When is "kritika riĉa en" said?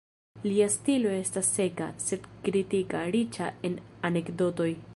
2.47-3.77